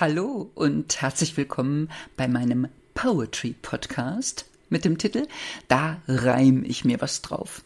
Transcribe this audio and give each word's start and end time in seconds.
Hallo 0.00 0.50
und 0.56 1.00
herzlich 1.00 1.36
willkommen 1.36 1.88
bei 2.16 2.26
meinem 2.26 2.66
Poetry 2.94 3.54
Podcast 3.62 4.46
mit 4.68 4.84
dem 4.84 4.98
Titel 4.98 5.28
Da 5.68 6.02
reim 6.08 6.64
ich 6.66 6.84
mir 6.84 7.00
was 7.00 7.22
drauf. 7.22 7.62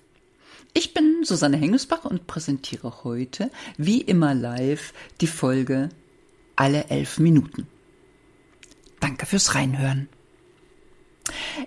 Ich 0.75 0.93
bin 0.93 1.22
Susanne 1.22 1.57
Hengesbach 1.57 2.04
und 2.04 2.27
präsentiere 2.27 3.04
heute, 3.04 3.50
wie 3.79 4.02
immer 4.02 4.34
live, 4.34 4.93
die 5.23 5.27
Folge 5.27 5.89
Alle 6.57 6.91
elf 6.91 7.18
Minuten. 7.18 7.66
Danke 9.00 9.25
fürs 9.25 9.55
Reinhören. 9.55 10.11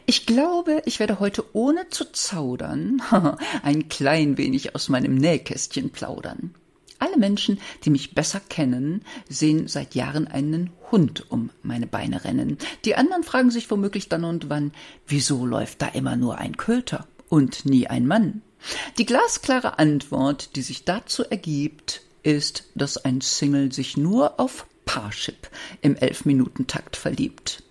Ich 0.10 0.26
glaube, 0.26 0.82
ich 0.86 1.00
werde 1.00 1.20
heute 1.20 1.46
ohne 1.54 1.88
zu 1.90 2.04
zaudern 2.12 3.00
ein 3.62 3.90
klein 3.90 4.40
wenig 4.40 4.74
aus 4.74 4.90
meinem 4.90 5.14
Nähkästchen 5.14 5.92
plaudern. 5.92 6.56
Alle 6.98 7.16
Menschen, 7.16 7.60
die 7.84 7.92
mich 7.92 8.16
besser 8.16 8.40
kennen, 8.40 9.04
sehen 9.30 9.68
seit 9.68 9.94
Jahren 9.94 10.28
einen 10.28 10.72
Hund 10.90 11.30
um 11.30 11.52
meine 11.62 11.86
Beine 11.86 12.24
rennen. 12.24 12.58
Die 12.86 12.96
anderen 12.96 13.22
fragen 13.22 13.52
sich 13.52 13.70
womöglich 13.70 14.10
dann 14.10 14.24
und 14.24 14.50
wann, 14.50 14.72
wieso 15.06 15.46
läuft 15.46 15.84
da 15.84 15.90
immer 15.90 16.16
nur 16.16 16.40
ein 16.40 16.58
Köter 16.58 17.06
und 17.28 17.66
nie 17.66 17.86
ein 17.86 18.08
Mann? 18.08 18.42
Die 18.98 19.06
glasklare 19.06 19.78
Antwort, 19.78 20.56
die 20.56 20.64
sich 20.64 20.86
dazu 20.86 21.24
ergibt, 21.24 22.02
ist, 22.24 22.64
dass 22.74 22.98
ein 22.98 23.22
Single 23.22 23.72
sich 23.72 23.96
nur 23.96 24.40
auf 24.40 24.66
Parship 24.86 25.52
im 25.82 25.96
Elf-Minuten-Takt 25.96 26.96
verliebt. 26.96 27.62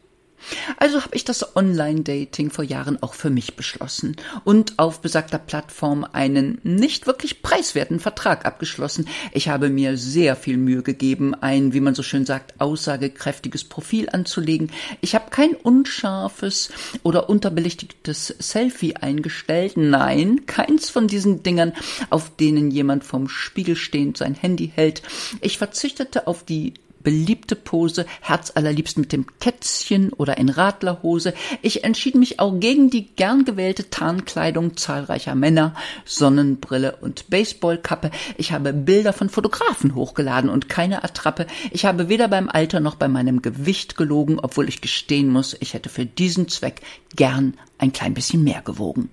Also 0.77 1.03
habe 1.03 1.15
ich 1.15 1.25
das 1.25 1.57
Online-Dating 1.57 2.51
vor 2.51 2.65
Jahren 2.65 3.03
auch 3.03 3.15
für 3.15 3.31
mich 3.31 3.57
beschlossen 3.57 4.17
und 4.45 4.79
auf 4.79 5.01
besagter 5.01 5.39
Plattform 5.39 6.07
einen 6.13 6.61
nicht 6.63 7.07
wirklich 7.07 7.43
preiswerten 7.43 8.01
Vertrag 8.01 8.45
abgeschlossen. 8.45 9.09
Ich 9.33 9.49
habe 9.49 9.69
mir 9.69 9.97
sehr 9.97 10.37
viel 10.37 10.57
Mühe 10.57 10.83
gegeben, 10.83 11.35
ein, 11.35 11.73
wie 11.73 11.81
man 11.81 11.95
so 11.95 12.03
schön 12.03 12.27
sagt, 12.27 12.61
aussagekräftiges 12.61 13.65
Profil 13.65 14.09
anzulegen. 14.11 14.71
Ich 15.01 15.15
habe 15.15 15.31
kein 15.31 15.55
unscharfes 15.55 16.71
oder 17.03 17.29
unterbelichtigtes 17.29 18.35
Selfie 18.39 18.97
eingestellt. 18.97 19.77
Nein, 19.77 20.47
keins 20.47 20.91
von 20.91 21.09
diesen 21.09 21.43
Dingern, 21.43 21.73
auf 22.11 22.37
denen 22.37 22.71
jemand 22.71 23.05
vom 23.05 23.29
Spiegel 23.29 23.77
stehend 23.77 24.17
sein 24.17 24.35
Handy 24.35 24.73
hält. 24.75 25.03
Ich 25.41 25.59
verzichtete 25.59 26.27
auf 26.27 26.45
die 26.45 26.75
beliebte 27.09 27.57
Pose, 27.57 28.05
herzallerliebst 28.21 28.99
mit 28.99 29.13
dem 29.13 29.25
Kätzchen 29.41 30.13
oder 30.13 30.37
in 30.37 30.51
Radlerhose. 30.51 31.33
Ich 31.63 31.83
entschied 31.83 32.17
mich 32.17 32.39
auch 32.39 32.61
gegen 32.61 32.91
die 32.91 33.07
gern 33.07 33.47
gewählte 33.47 33.89
Tarnkleidung 33.89 34.77
zahlreicher 34.77 35.35
Männer, 35.35 35.75
Sonnenbrille 36.05 36.97
und 37.01 37.31
Baseballkappe. 37.31 38.11
Ich 38.37 38.53
habe 38.53 38.75
Bilder 38.75 39.15
von 39.15 39.31
Fotografen 39.31 39.95
hochgeladen 39.95 40.51
und 40.51 40.69
keine 40.69 41.03
Attrappe. 41.03 41.47
Ich 41.71 41.87
habe 41.87 42.11
weder 42.11 42.29
beim 42.29 42.51
Alter 42.51 42.81
noch 42.81 42.97
bei 42.97 43.09
meinem 43.09 43.41
Gewicht 43.41 43.97
gelogen, 43.97 44.39
obwohl 44.39 44.69
ich 44.69 44.83
gestehen 44.83 45.31
muss, 45.31 45.57
ich 45.61 45.73
hätte 45.73 45.89
für 45.89 46.05
diesen 46.05 46.49
Zweck 46.49 46.83
gern 47.17 47.55
ein 47.79 47.95
klein 47.95 48.13
bisschen 48.13 48.45
mehr 48.45 48.61
gewogen. 48.61 49.09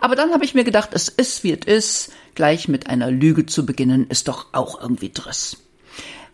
Aber 0.00 0.16
dann 0.16 0.34
habe 0.34 0.44
ich 0.44 0.52
mir 0.52 0.64
gedacht, 0.64 0.90
es 0.92 1.08
ist 1.08 1.44
wie 1.44 1.52
es 1.52 1.64
ist, 1.66 2.12
gleich 2.34 2.68
mit 2.68 2.88
einer 2.88 3.10
Lüge 3.10 3.46
zu 3.46 3.64
beginnen, 3.64 4.06
ist 4.10 4.28
doch 4.28 4.48
auch 4.52 4.82
irgendwie 4.82 5.08
Driss. 5.08 5.56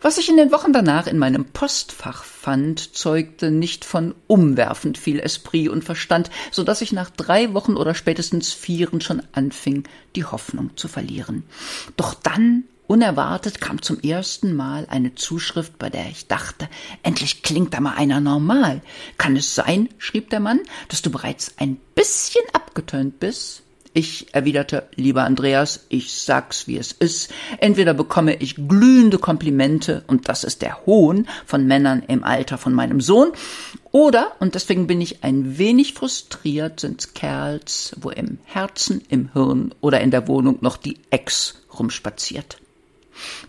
Was 0.03 0.17
ich 0.17 0.27
in 0.27 0.35
den 0.35 0.51
Wochen 0.51 0.73
danach 0.73 1.07
in 1.07 1.17
meinem 1.17 1.45
Postfach 1.45 2.25
fand, 2.25 2.93
zeugte 2.93 3.51
nicht 3.51 3.85
von 3.85 4.13
umwerfend 4.27 4.97
viel 4.97 5.17
Esprit 5.17 5.69
und 5.69 5.81
Verstand, 5.81 6.29
so 6.51 6.65
dass 6.65 6.81
ich 6.81 6.91
nach 6.91 7.09
drei 7.09 7.53
Wochen 7.53 7.77
oder 7.77 7.95
spätestens 7.95 8.51
vieren 8.51 8.99
schon 8.99 9.23
anfing, 9.31 9.85
die 10.17 10.25
Hoffnung 10.25 10.75
zu 10.75 10.89
verlieren. 10.89 11.43
Doch 11.95 12.15
dann 12.15 12.65
Unerwartet 12.85 13.61
kam 13.61 13.81
zum 13.81 14.01
ersten 14.01 14.53
Mal 14.53 14.85
eine 14.89 15.15
Zuschrift, 15.15 15.79
bei 15.79 15.89
der 15.89 16.09
ich 16.09 16.27
dachte, 16.27 16.67
endlich 17.01 17.41
klingt 17.41 17.73
da 17.73 17.79
mal 17.79 17.95
einer 17.95 18.19
normal. 18.19 18.81
Kann 19.17 19.37
es 19.37 19.55
sein, 19.55 19.87
schrieb 19.99 20.29
der 20.31 20.41
Mann, 20.41 20.59
dass 20.89 21.01
du 21.01 21.09
bereits 21.09 21.53
ein 21.59 21.77
bisschen 21.95 22.43
abgetönt 22.51 23.21
bist? 23.21 23.63
Ich 23.95 24.33
erwiderte, 24.33 24.87
lieber 24.95 25.23
Andreas, 25.23 25.85
ich 25.89 26.13
sag's 26.13 26.67
wie 26.67 26.77
es 26.77 26.91
ist. 26.93 27.31
Entweder 27.59 27.93
bekomme 27.93 28.35
ich 28.37 28.55
glühende 28.67 29.19
Komplimente, 29.19 30.03
und 30.07 30.27
das 30.27 30.43
ist 30.43 30.63
der 30.63 30.83
Hohn 30.87 31.27
von 31.45 31.67
Männern 31.67 32.01
im 32.07 32.23
Alter 32.23 32.57
von 32.57 32.73
meinem 32.73 33.01
Sohn, 33.01 33.33
oder, 33.91 34.31
und 34.39 34.55
deswegen 34.55 34.87
bin 34.87 34.99
ich 34.99 35.23
ein 35.23 35.59
wenig 35.59 35.93
frustriert, 35.93 36.79
sind's 36.79 37.13
Kerls, 37.13 37.95
wo 38.01 38.09
im 38.09 38.39
Herzen, 38.45 39.03
im 39.09 39.31
Hirn 39.33 39.75
oder 39.79 40.01
in 40.01 40.09
der 40.09 40.27
Wohnung 40.27 40.57
noch 40.61 40.77
die 40.77 40.97
Ex 41.11 41.61
rumspaziert. 41.77 42.57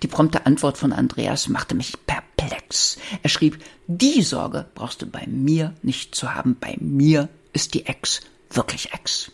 Die 0.03 0.09
prompte 0.09 0.44
Antwort 0.44 0.76
von 0.76 0.93
Andreas 0.93 1.49
machte 1.49 1.75
mich 1.75 1.94
perplex. 2.06 2.99
Er 3.22 3.31
schrieb, 3.31 3.59
die 3.87 4.21
Sorge 4.21 4.66
brauchst 4.75 5.00
du 5.00 5.06
bei 5.06 5.25
mir 5.26 5.72
nicht 5.81 6.15
zu 6.15 6.34
haben. 6.34 6.59
Bei 6.61 6.76
mir 6.78 7.31
ist 7.55 7.72
die 7.72 7.87
Ex 7.87 8.21
wirklich 8.50 8.93
Ex. 8.93 9.32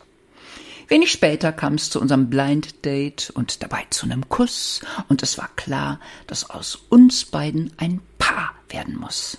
Wenig 0.90 1.12
später 1.12 1.52
kam 1.52 1.74
es 1.74 1.88
zu 1.88 2.00
unserem 2.00 2.28
Blind 2.30 2.84
Date 2.84 3.30
und 3.30 3.62
dabei 3.62 3.86
zu 3.90 4.06
einem 4.06 4.28
Kuss, 4.28 4.80
und 5.08 5.22
es 5.22 5.38
war 5.38 5.48
klar, 5.54 6.00
dass 6.26 6.50
aus 6.50 6.74
uns 6.88 7.24
beiden 7.24 7.72
ein 7.76 8.00
Paar 8.18 8.56
werden 8.70 8.98
muss. 8.98 9.38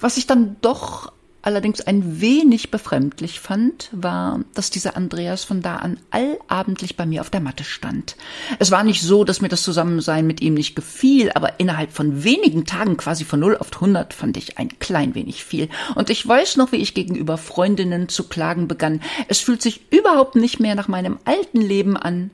Was 0.00 0.16
ich 0.16 0.26
dann 0.26 0.56
doch 0.62 1.12
allerdings 1.42 1.80
ein 1.80 2.20
wenig 2.20 2.70
befremdlich 2.70 3.40
fand, 3.40 3.90
war, 3.92 4.40
dass 4.54 4.70
dieser 4.70 4.96
Andreas 4.96 5.44
von 5.44 5.60
da 5.60 5.76
an 5.76 5.98
allabendlich 6.10 6.96
bei 6.96 7.04
mir 7.04 7.20
auf 7.20 7.30
der 7.30 7.40
Matte 7.40 7.64
stand. 7.64 8.16
Es 8.58 8.70
war 8.70 8.84
nicht 8.84 9.02
so, 9.02 9.24
dass 9.24 9.40
mir 9.40 9.48
das 9.48 9.62
Zusammensein 9.62 10.26
mit 10.26 10.40
ihm 10.40 10.54
nicht 10.54 10.76
gefiel, 10.76 11.30
aber 11.34 11.60
innerhalb 11.60 11.92
von 11.92 12.24
wenigen 12.24 12.64
Tagen 12.64 12.96
quasi 12.96 13.24
von 13.24 13.40
null 13.40 13.56
auf 13.56 13.70
hundert 13.80 14.14
fand 14.14 14.36
ich 14.36 14.58
ein 14.58 14.78
klein 14.78 15.14
wenig 15.14 15.44
viel. 15.44 15.68
Und 15.94 16.10
ich 16.10 16.26
weiß 16.26 16.56
noch, 16.56 16.72
wie 16.72 16.76
ich 16.76 16.94
gegenüber 16.94 17.36
Freundinnen 17.36 18.08
zu 18.08 18.28
klagen 18.28 18.68
begann. 18.68 19.00
Es 19.28 19.40
fühlt 19.40 19.60
sich 19.60 19.82
überhaupt 19.90 20.36
nicht 20.36 20.60
mehr 20.60 20.74
nach 20.74 20.88
meinem 20.88 21.18
alten 21.24 21.60
Leben 21.60 21.96
an. 21.96 22.30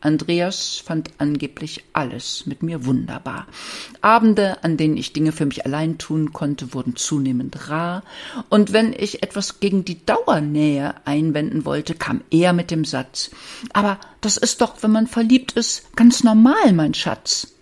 Andreas 0.00 0.82
fand 0.84 1.10
angeblich 1.18 1.84
alles 1.92 2.46
mit 2.46 2.62
mir 2.62 2.84
wunderbar. 2.84 3.46
Abende, 4.00 4.62
an 4.62 4.76
denen 4.76 4.96
ich 4.96 5.12
Dinge 5.12 5.32
für 5.32 5.46
mich 5.46 5.64
allein 5.64 5.98
tun 5.98 6.32
konnte, 6.32 6.74
wurden 6.74 6.96
zunehmend 6.96 7.68
rar, 7.68 8.02
und 8.48 8.72
wenn 8.72 8.92
ich 8.92 9.22
etwas 9.22 9.60
gegen 9.60 9.84
die 9.84 10.04
Dauernähe 10.04 10.94
einwenden 11.04 11.64
wollte, 11.64 11.94
kam 11.94 12.22
er 12.30 12.52
mit 12.52 12.70
dem 12.70 12.84
Satz 12.84 13.30
Aber 13.72 13.98
das 14.20 14.36
ist 14.36 14.60
doch, 14.60 14.82
wenn 14.82 14.92
man 14.92 15.06
verliebt 15.06 15.52
ist, 15.52 15.96
ganz 15.96 16.22
normal, 16.22 16.72
mein 16.72 16.94
Schatz. 16.94 17.54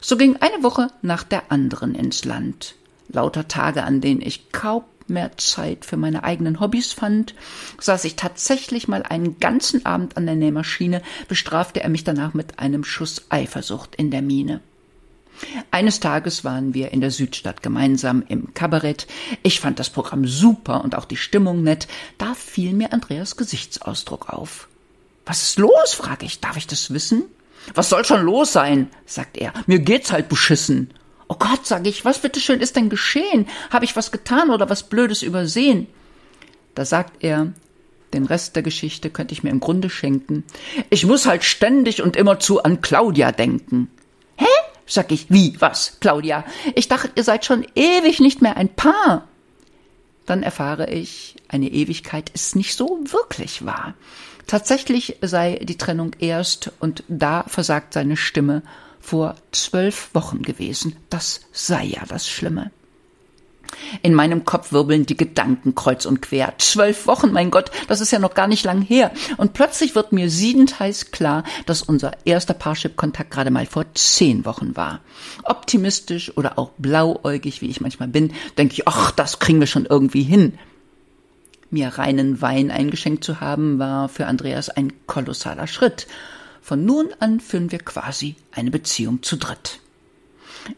So 0.00 0.16
ging 0.16 0.36
eine 0.36 0.62
Woche 0.62 0.88
nach 1.00 1.22
der 1.22 1.50
anderen 1.50 1.94
ins 1.94 2.24
Land. 2.24 2.74
Lauter 3.08 3.46
Tage, 3.46 3.84
an 3.84 4.00
denen 4.00 4.20
ich 4.20 4.50
kaum 4.52 4.82
mehr 5.08 5.36
Zeit 5.38 5.84
für 5.84 5.96
meine 5.96 6.24
eigenen 6.24 6.60
Hobbys 6.60 6.92
fand, 6.92 7.34
saß 7.78 8.04
ich 8.04 8.16
tatsächlich 8.16 8.88
mal 8.88 9.02
einen 9.02 9.38
ganzen 9.38 9.84
Abend 9.86 10.16
an 10.16 10.26
der 10.26 10.36
Nähmaschine, 10.36 11.02
bestrafte 11.28 11.82
er 11.82 11.88
mich 11.88 12.04
danach 12.04 12.34
mit 12.34 12.58
einem 12.58 12.84
Schuss 12.84 13.26
Eifersucht 13.28 13.94
in 13.94 14.10
der 14.10 14.22
Miene. 14.22 14.60
Eines 15.70 16.00
Tages 16.00 16.44
waren 16.44 16.74
wir 16.74 16.92
in 16.92 17.00
der 17.00 17.10
Südstadt 17.10 17.62
gemeinsam 17.62 18.22
im 18.28 18.54
Kabarett. 18.54 19.06
Ich 19.42 19.60
fand 19.60 19.78
das 19.78 19.90
Programm 19.90 20.26
super 20.26 20.84
und 20.84 20.94
auch 20.94 21.04
die 21.04 21.16
Stimmung 21.16 21.62
nett. 21.62 21.88
Da 22.18 22.34
fiel 22.34 22.72
mir 22.74 22.92
Andreas 22.92 23.36
Gesichtsausdruck 23.36 24.28
auf. 24.28 24.68
Was 25.26 25.42
ist 25.42 25.58
los? 25.58 25.94
frage 25.94 26.26
ich. 26.26 26.40
Darf 26.40 26.56
ich 26.56 26.66
das 26.66 26.92
wissen? 26.92 27.24
Was 27.74 27.88
soll 27.88 28.04
schon 28.04 28.22
los 28.22 28.52
sein? 28.52 28.90
sagt 29.06 29.36
er. 29.36 29.52
Mir 29.66 29.78
geht's 29.78 30.12
halt 30.12 30.28
beschissen. 30.28 30.92
Oh 31.32 31.36
Gott, 31.38 31.64
sage 31.64 31.88
ich, 31.88 32.04
was 32.04 32.18
bitteschön 32.18 32.60
ist 32.60 32.76
denn 32.76 32.90
geschehen? 32.90 33.48
Habe 33.70 33.86
ich 33.86 33.96
was 33.96 34.12
getan 34.12 34.50
oder 34.50 34.68
was 34.68 34.82
Blödes 34.82 35.22
übersehen? 35.22 35.86
Da 36.74 36.84
sagt 36.84 37.24
er, 37.24 37.54
den 38.12 38.26
Rest 38.26 38.54
der 38.54 38.62
Geschichte 38.62 39.08
könnte 39.08 39.32
ich 39.32 39.42
mir 39.42 39.48
im 39.48 39.60
Grunde 39.60 39.88
schenken. 39.88 40.44
Ich 40.90 41.06
muss 41.06 41.24
halt 41.24 41.42
ständig 41.42 42.02
und 42.02 42.16
immerzu 42.16 42.62
an 42.62 42.82
Claudia 42.82 43.32
denken. 43.32 43.88
Hä? 44.36 44.44
Sag 44.84 45.10
ich, 45.10 45.30
wie, 45.30 45.58
was, 45.58 45.96
Claudia? 46.00 46.44
Ich 46.74 46.88
dachte, 46.88 47.10
ihr 47.14 47.24
seid 47.24 47.46
schon 47.46 47.64
ewig 47.74 48.20
nicht 48.20 48.42
mehr 48.42 48.58
ein 48.58 48.68
Paar. 48.68 49.26
Dann 50.26 50.42
erfahre 50.42 50.90
ich, 50.90 51.36
eine 51.48 51.70
Ewigkeit 51.70 52.28
ist 52.28 52.56
nicht 52.56 52.76
so 52.76 53.00
wirklich 53.04 53.64
wahr. 53.64 53.94
Tatsächlich 54.46 55.16
sei 55.22 55.60
die 55.62 55.78
Trennung 55.78 56.10
erst, 56.18 56.72
und 56.78 57.04
da 57.08 57.44
versagt 57.46 57.94
seine 57.94 58.18
Stimme, 58.18 58.60
vor 59.02 59.34
zwölf 59.50 60.10
Wochen 60.14 60.42
gewesen. 60.42 60.96
Das 61.10 61.42
sei 61.52 61.84
ja 61.84 62.02
das 62.08 62.28
Schlimme. 62.28 62.70
In 64.02 64.14
meinem 64.14 64.44
Kopf 64.44 64.72
wirbeln 64.72 65.06
die 65.06 65.16
Gedanken 65.16 65.74
kreuz 65.74 66.06
und 66.06 66.22
quer. 66.22 66.54
Zwölf 66.58 67.06
Wochen, 67.06 67.32
mein 67.32 67.50
Gott, 67.50 67.70
das 67.88 68.00
ist 68.00 68.10
ja 68.10 68.18
noch 68.18 68.34
gar 68.34 68.46
nicht 68.46 68.64
lang 68.64 68.82
her. 68.82 69.12
Und 69.36 69.54
plötzlich 69.54 69.94
wird 69.94 70.12
mir 70.12 70.30
siedend 70.30 70.78
heiß 70.78 71.10
klar, 71.10 71.44
dass 71.66 71.82
unser 71.82 72.12
erster 72.24 72.54
Parship-Kontakt 72.54 73.30
gerade 73.30 73.50
mal 73.50 73.66
vor 73.66 73.86
zehn 73.94 74.44
Wochen 74.44 74.76
war. 74.76 75.00
Optimistisch 75.42 76.36
oder 76.36 76.58
auch 76.58 76.70
blauäugig, 76.78 77.60
wie 77.60 77.70
ich 77.70 77.80
manchmal 77.80 78.08
bin, 78.08 78.32
denke 78.58 78.74
ich, 78.74 78.88
ach, 78.88 79.10
das 79.10 79.38
kriegen 79.38 79.60
wir 79.60 79.66
schon 79.66 79.86
irgendwie 79.86 80.22
hin. 80.22 80.58
Mir 81.70 81.88
reinen 81.88 82.42
Wein 82.42 82.70
eingeschenkt 82.70 83.24
zu 83.24 83.40
haben, 83.40 83.78
war 83.78 84.08
für 84.08 84.26
Andreas 84.26 84.68
ein 84.68 84.92
kolossaler 85.06 85.66
Schritt. 85.66 86.06
Von 86.62 86.84
nun 86.84 87.08
an 87.18 87.40
führen 87.40 87.72
wir 87.72 87.80
quasi 87.80 88.36
eine 88.52 88.70
Beziehung 88.70 89.22
zu 89.24 89.36
dritt. 89.36 89.80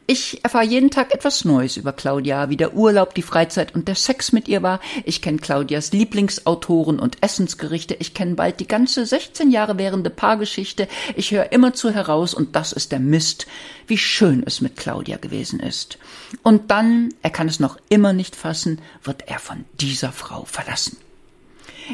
Ich 0.07 0.43
erfahre 0.43 0.65
jeden 0.65 0.91
Tag 0.91 1.13
etwas 1.13 1.45
Neues 1.45 1.77
über 1.77 1.93
Claudia, 1.93 2.49
wie 2.49 2.57
der 2.57 2.75
Urlaub, 2.75 3.15
die 3.15 3.21
Freizeit 3.21 3.75
und 3.75 3.87
der 3.87 3.95
Sex 3.95 4.33
mit 4.33 4.49
ihr 4.49 4.63
war. 4.63 4.81
Ich 5.05 5.21
kenne 5.21 5.39
Claudias 5.39 5.93
Lieblingsautoren 5.93 6.99
und 6.99 7.23
Essensgerichte. 7.23 7.95
Ich 7.99 8.15
kenne 8.15 8.35
bald 8.35 8.61
die 8.61 8.67
ganze 8.67 9.05
16 9.05 9.51
Jahre 9.51 9.77
währende 9.77 10.09
Paargeschichte. 10.09 10.89
Ich 11.17 11.33
höre 11.33 11.53
immerzu 11.53 11.91
heraus, 11.91 12.33
und 12.33 12.57
das 12.57 12.73
ist 12.73 12.93
der 12.93 13.01
Mist, 13.01 13.47
wie 13.87 13.99
schön 13.99 14.43
es 14.47 14.63
mit 14.63 14.77
Claudia 14.77 15.19
gewesen 15.19 15.61
ist. 15.61 15.99
Und 16.43 16.71
dann, 16.71 17.13
er 17.21 17.31
kann 17.31 17.49
es 17.49 17.61
noch 17.61 17.77
immer 17.91 18.15
nicht 18.15 18.37
fassen, 18.37 18.81
wird 19.03 19.29
er 19.29 19.39
von 19.39 19.67
dieser 19.75 20.13
Frau 20.13 20.47
verlassen. 20.47 20.97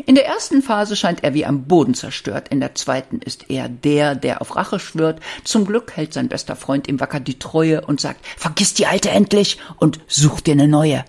In 0.07 0.15
der 0.15 0.27
ersten 0.27 0.63
Phase 0.63 0.97
scheint 0.97 1.25
er 1.25 1.35
wie 1.35 1.45
am 1.45 1.65
Boden 1.65 1.95
zerstört, 1.95 2.49
in 2.49 2.61
der 2.61 2.75
zweiten 2.75 3.21
ist 3.21 3.51
er 3.51 3.69
der, 3.69 4.15
der 4.15 4.41
auf 4.41 4.57
Rache 4.57 4.79
schwört. 4.79 5.21
Zum 5.45 5.65
Glück 5.65 5.97
hält 5.97 6.13
sein 6.13 6.29
bester 6.29 6.57
Freund 6.57 6.89
ihm 6.89 7.01
wacker 7.01 7.21
die 7.21 7.39
Treue 7.39 7.81
und 7.81 8.01
sagt, 8.01 8.25
vergiss 8.37 8.75
die 8.75 8.87
alte 8.87 9.11
endlich 9.11 9.59
und 9.79 10.01
such 10.07 10.41
dir 10.41 10.53
eine 10.53 10.69
neue. 10.69 11.05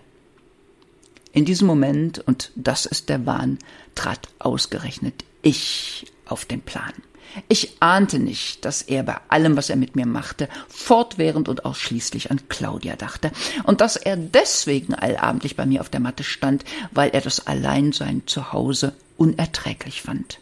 In 1.33 1.45
diesem 1.45 1.67
Moment, 1.67 2.19
und 2.19 2.51
das 2.55 2.85
ist 2.85 3.09
der 3.09 3.25
Wahn, 3.25 3.59
trat 3.95 4.27
ausgerechnet 4.39 5.23
ich 5.41 6.11
auf 6.25 6.45
den 6.45 6.61
Plan. 6.61 6.93
Ich 7.47 7.77
ahnte 7.79 8.19
nicht, 8.19 8.65
dass 8.65 8.81
er 8.81 9.03
bei 9.03 9.17
allem, 9.29 9.55
was 9.55 9.69
er 9.69 9.75
mit 9.75 9.95
mir 9.95 10.05
machte, 10.05 10.49
fortwährend 10.67 11.47
und 11.47 11.65
ausschließlich 11.65 12.31
an 12.31 12.41
Claudia 12.49 12.95
dachte, 12.95 13.31
und 13.63 13.81
dass 13.81 13.95
er 13.95 14.17
deswegen 14.17 14.93
allabendlich 14.93 15.55
bei 15.55 15.65
mir 15.65 15.81
auf 15.81 15.89
der 15.89 15.99
Matte 15.99 16.23
stand, 16.23 16.63
weil 16.91 17.11
er 17.11 17.21
das 17.21 17.47
Alleinsein 17.47 18.23
zu 18.25 18.51
Hause 18.51 18.93
unerträglich 19.17 20.01
fand. 20.01 20.39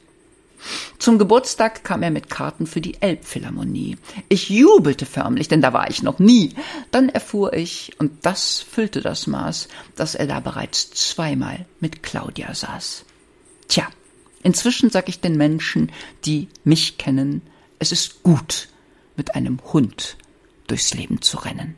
Zum 0.98 1.18
Geburtstag 1.18 1.84
kam 1.84 2.04
er 2.04 2.12
mit 2.12 2.30
Karten 2.30 2.68
für 2.68 2.82
die 2.82 3.02
Elbphilharmonie. 3.02 3.98
Ich 4.28 4.50
jubelte 4.50 5.06
förmlich, 5.06 5.48
denn 5.48 5.62
da 5.62 5.72
war 5.74 5.90
ich 5.90 6.04
noch 6.04 6.20
nie. 6.20 6.54
Dann 6.92 7.10
erfuhr 7.10 7.54
ich, 7.54 7.94
und 8.00 8.26
das 8.26 8.60
füllte 8.60 9.02
das 9.02 9.28
Maß, 9.28 9.70
dass 9.96 10.16
er 10.16 10.28
da 10.28 10.40
bereits 10.40 10.92
zweimal 10.92 11.66
mit 11.80 12.04
Claudia 12.04 12.54
saß. 12.54 13.06
Tja, 13.70 13.88
Inzwischen 14.44 14.90
sag 14.90 15.10
ich 15.10 15.20
den 15.20 15.38
Menschen, 15.38 15.92
die 16.26 16.48
mich 16.64 16.98
kennen, 16.98 17.42
es 17.80 17.92
ist 17.92 18.24
gut, 18.24 18.70
mit 19.16 19.36
einem 19.36 19.60
Hund 19.74 20.18
durchs 20.68 20.94
Leben 20.94 21.22
zu 21.22 21.38
rennen. 21.38 21.76